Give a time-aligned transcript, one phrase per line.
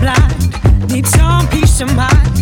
[0.00, 0.90] blind.
[0.90, 2.37] Need some peace of mind.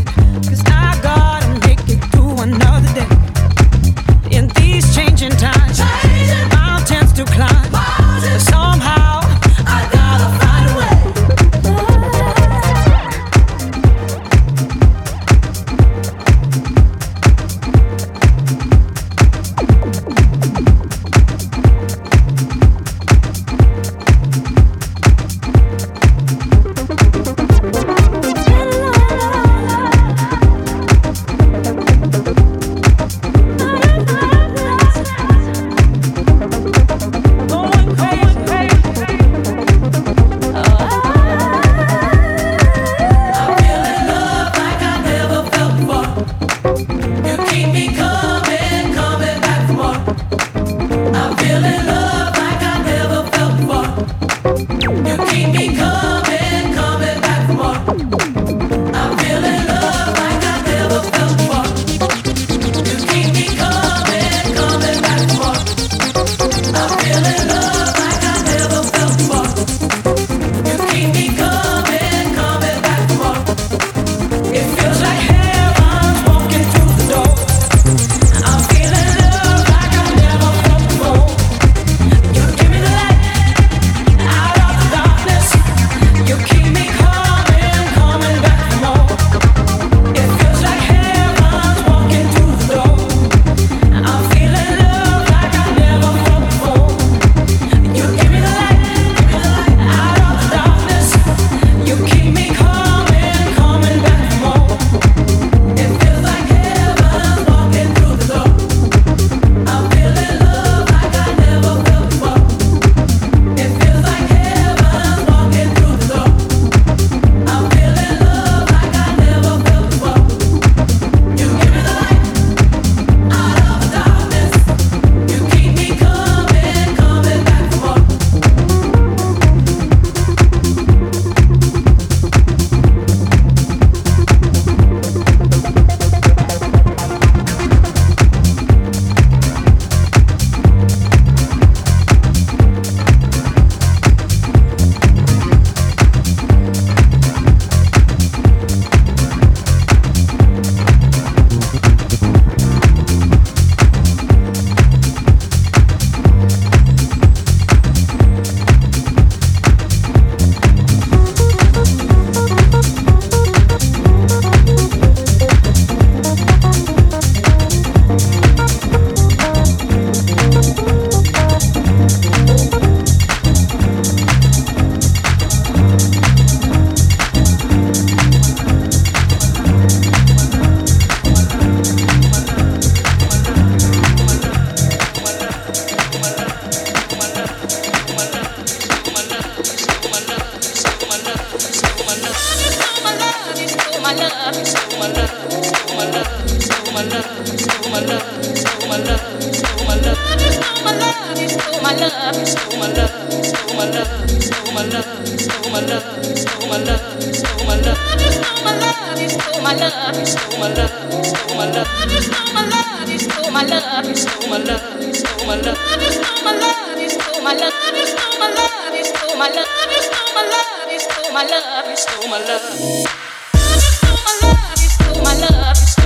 [214.46, 217.96] stole my love, you stole my love, you stole my love, you stole my love,
[217.96, 220.92] you stole my love, you stole my love, you stole my love, you stole my
[220.92, 225.22] love, you stole my love, you stole my love, you stole my love, you stole
[225.22, 226.05] my love.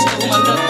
[0.27, 0.61] my love.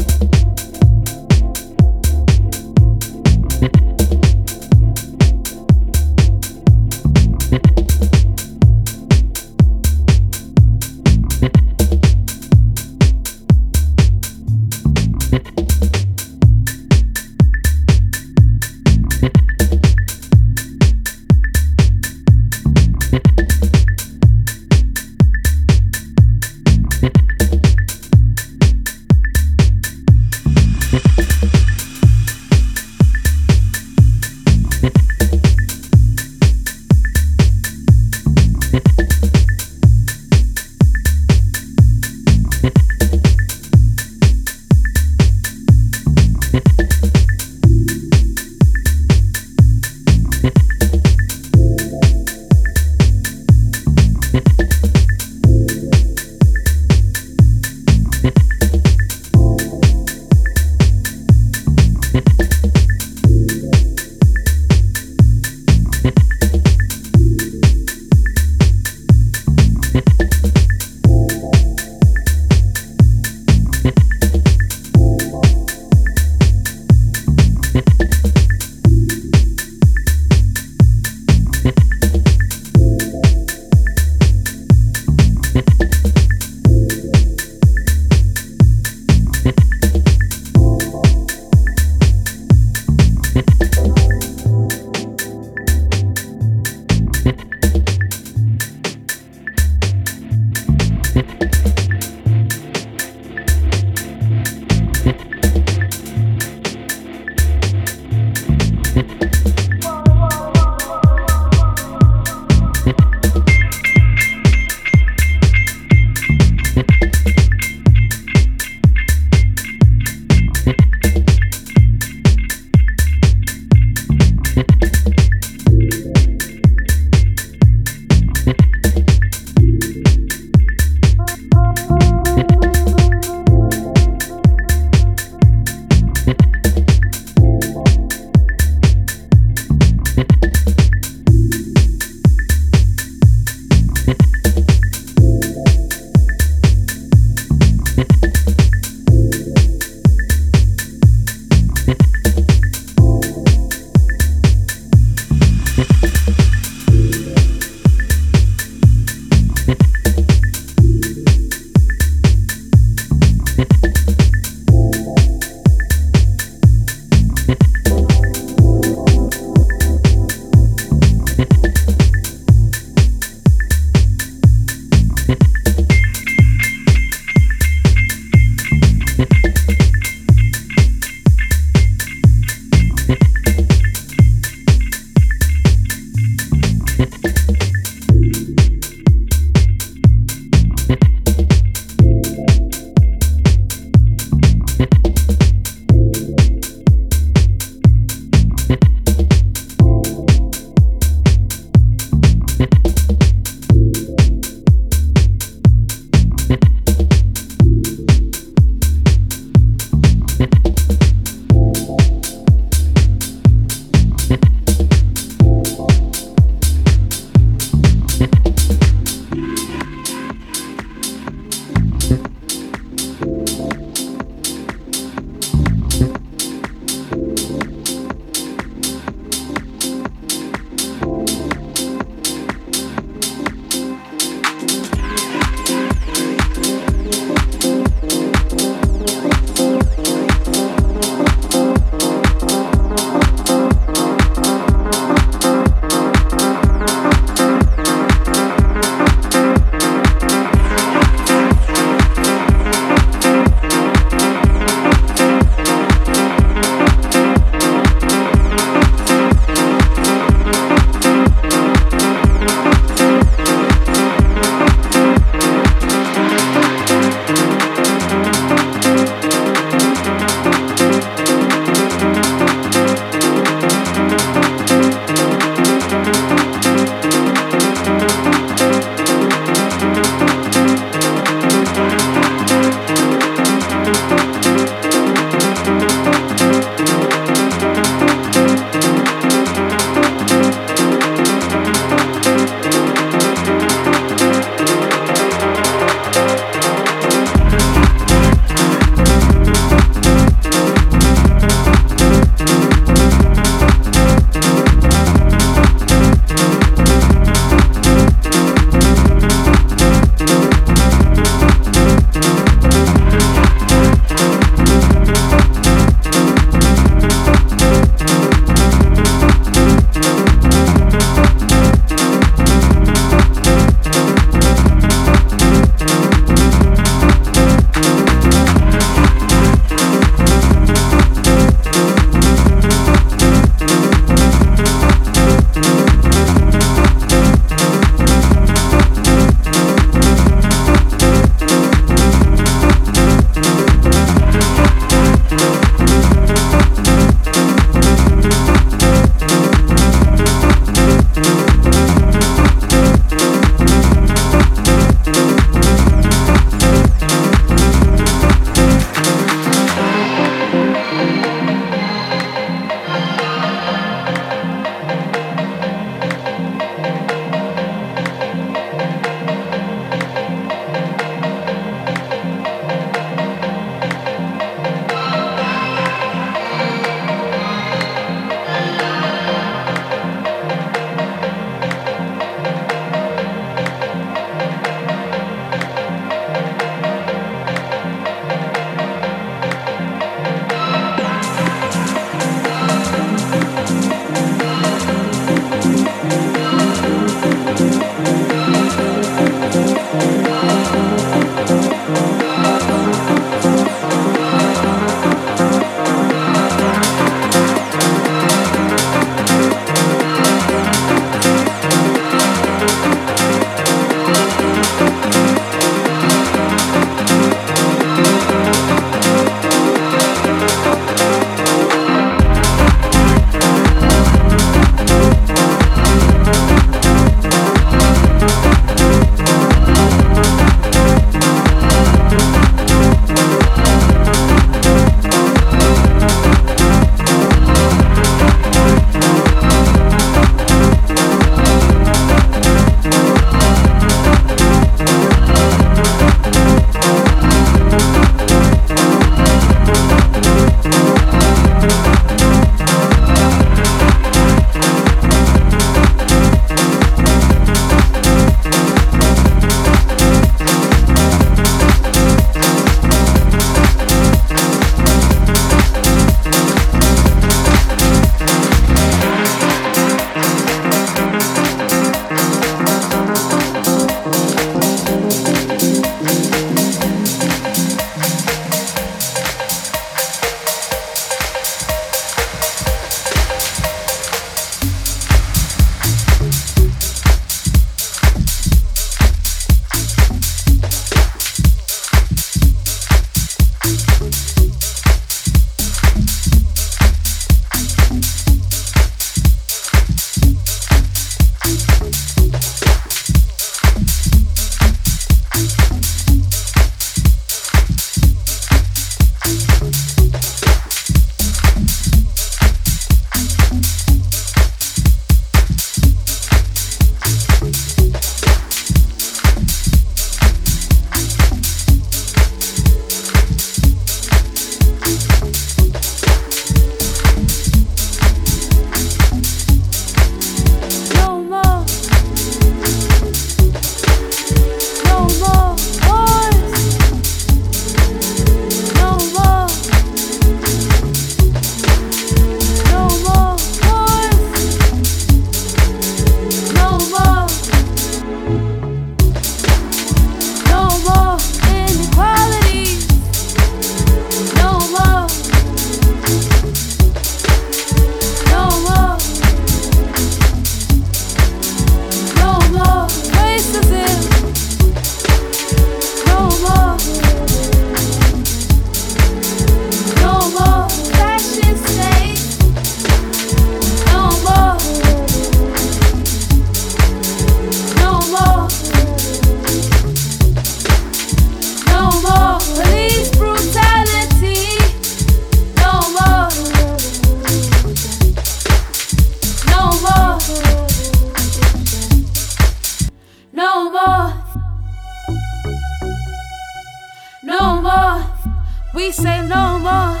[598.78, 600.00] We say no more,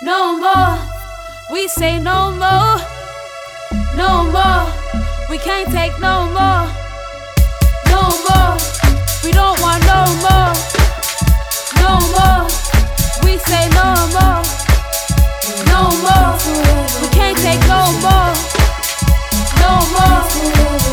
[0.00, 0.78] no more.
[1.52, 2.78] We say no more,
[3.96, 4.66] no more.
[5.28, 6.70] We can't take no more,
[7.90, 8.54] no more.
[9.24, 10.54] We don't want no more,
[11.82, 12.46] no more.
[13.24, 14.42] We say no more,
[15.66, 16.38] no more.
[17.02, 18.30] We can't take no more,
[19.58, 20.22] no more.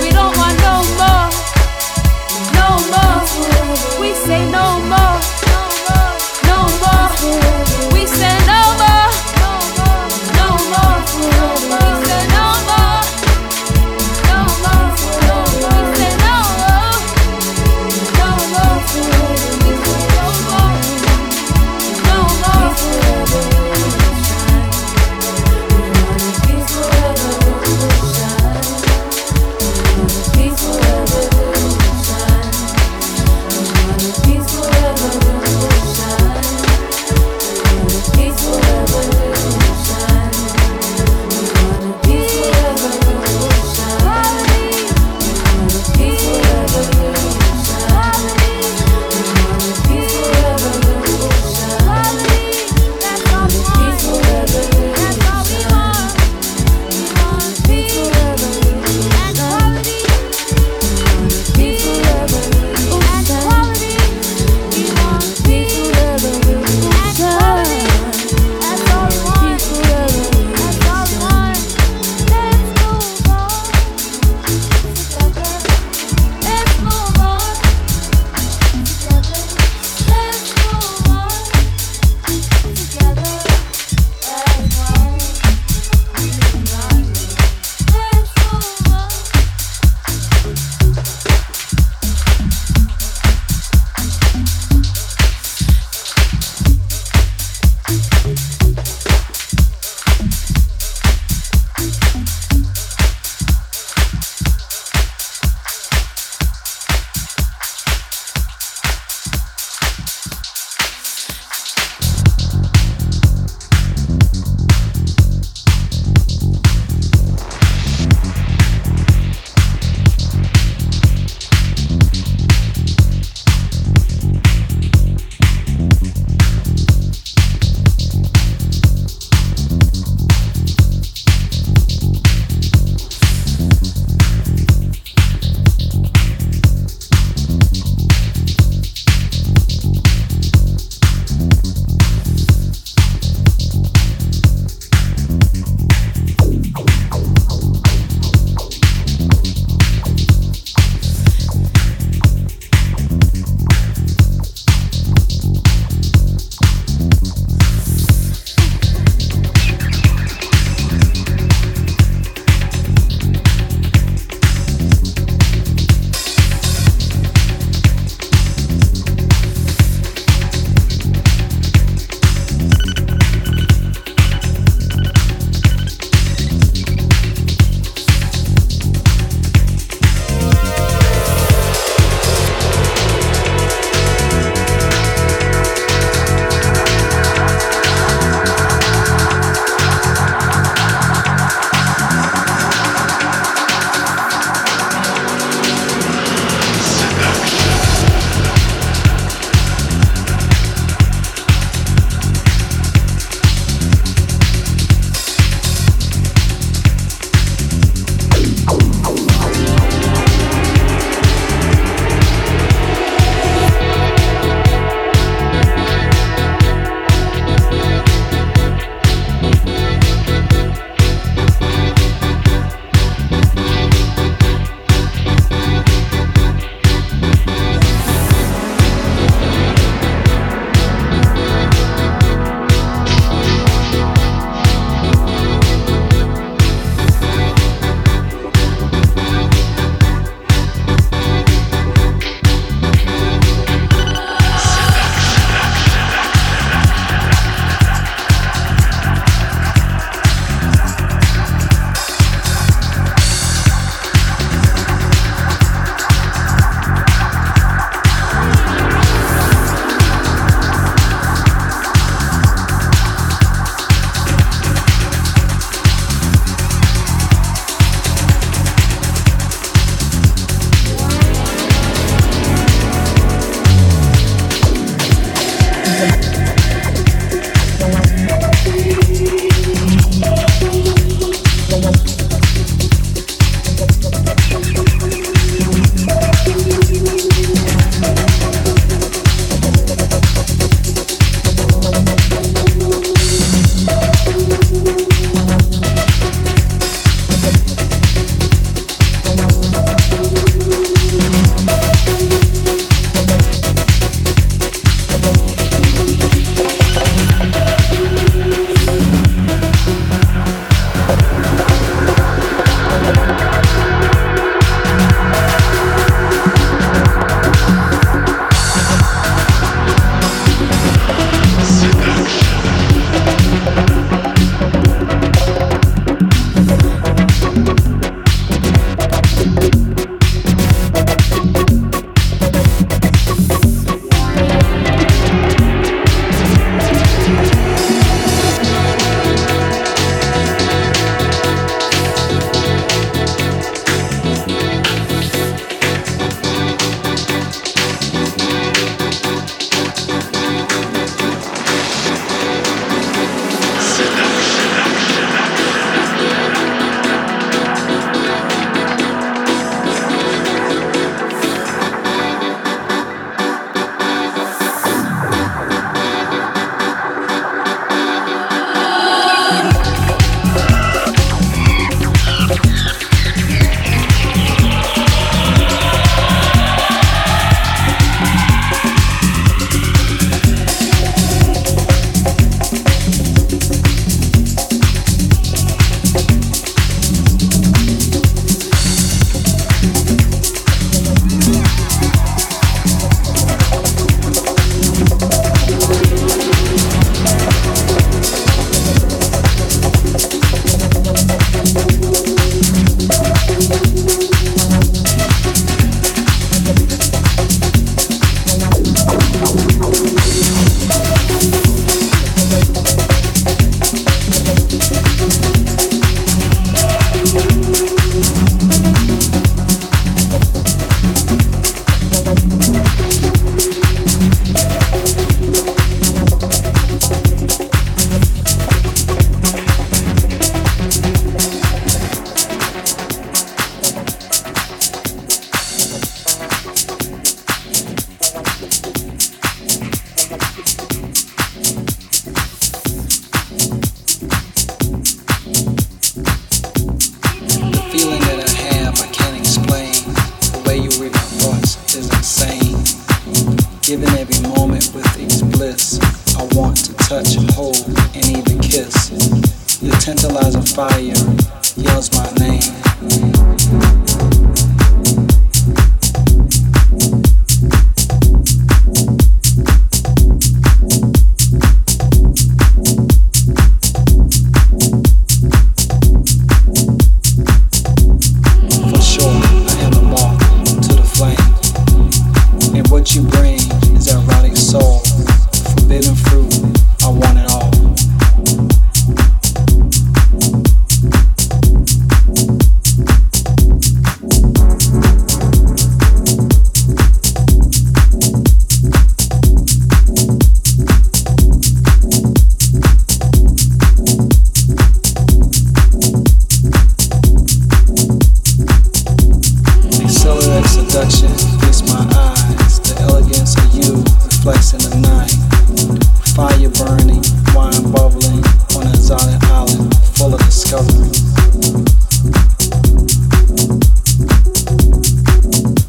[0.01, 0.09] We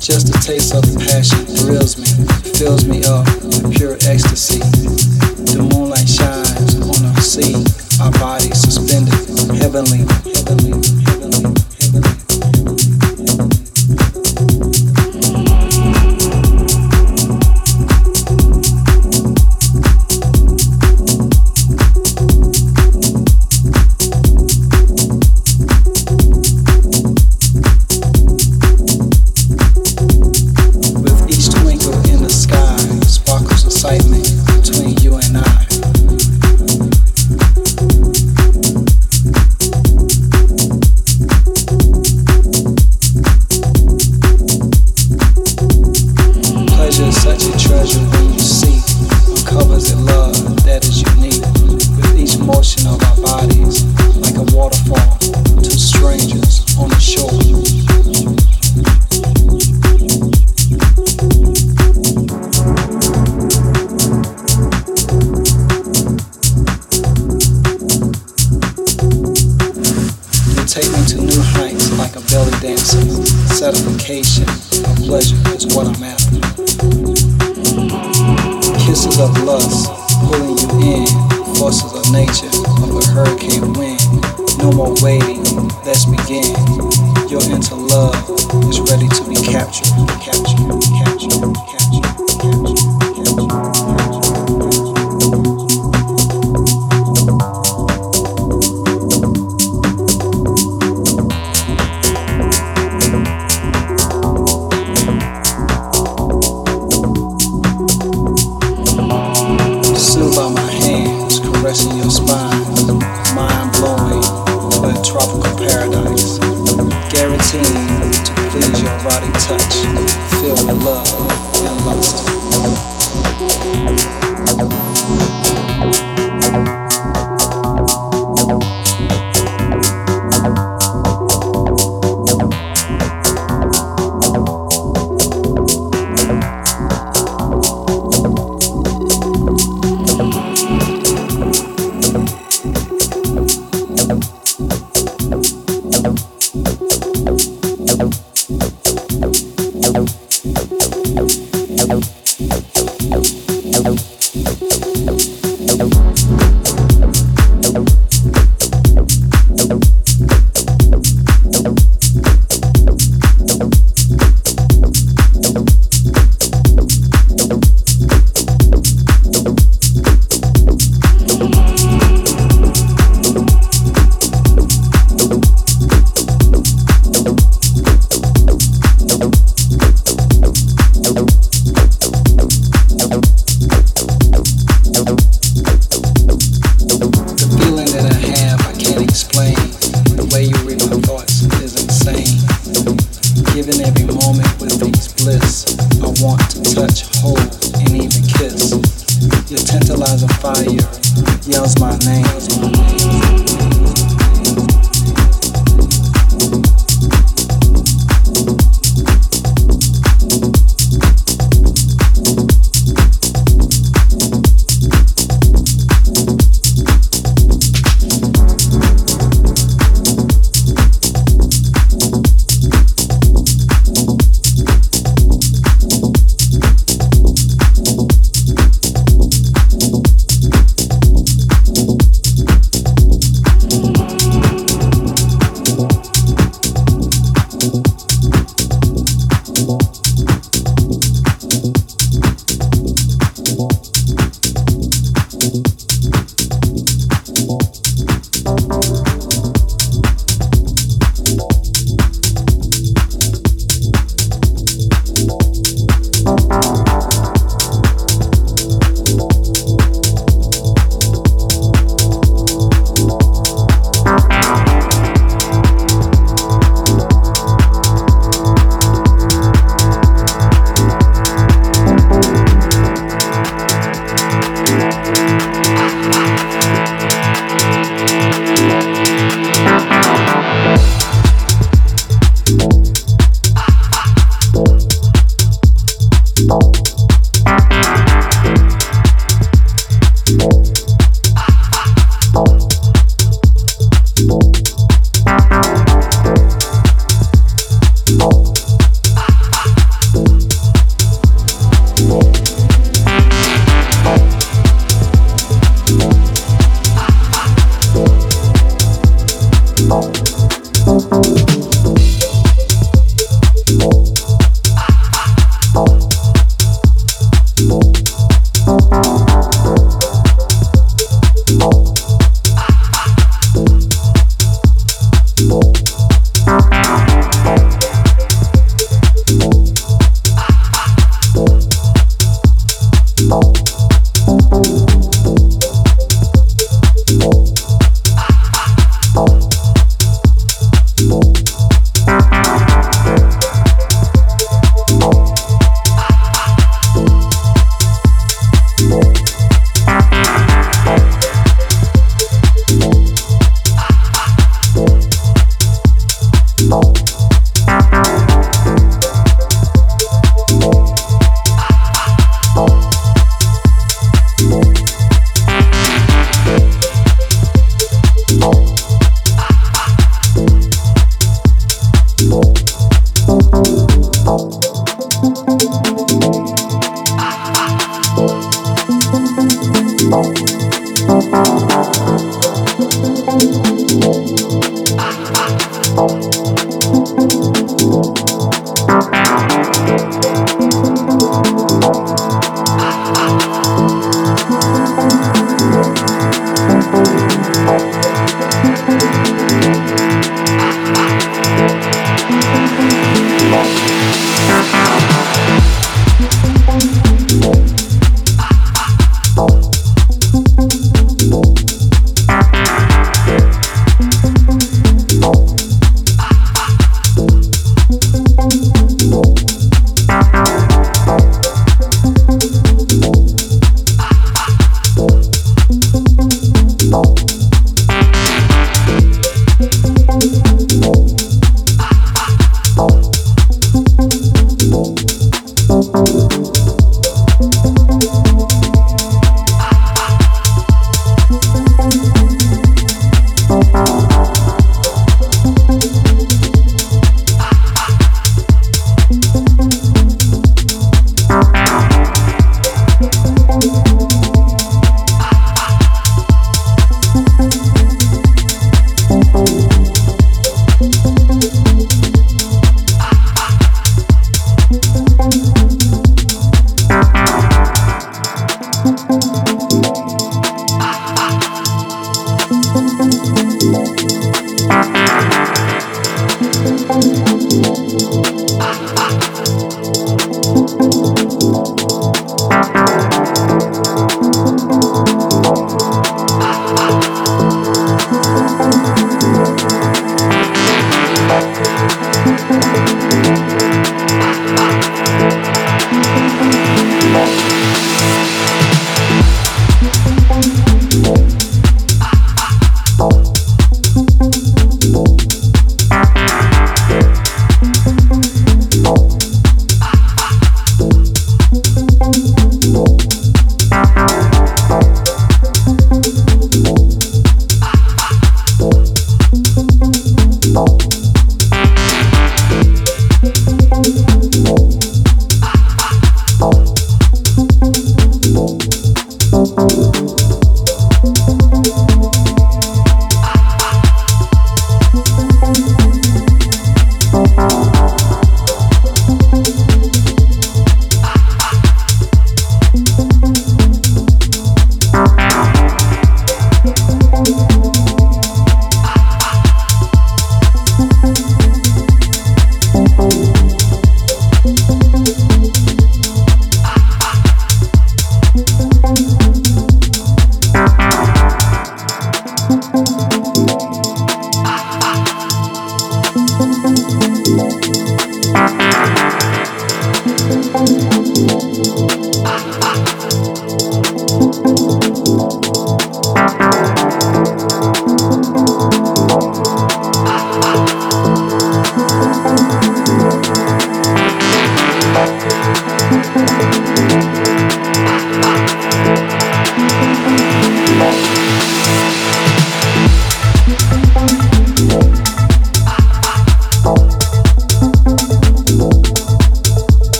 [0.00, 2.06] Just a taste of passion thrills me,
[2.50, 4.51] fills me up with pure ecstasy.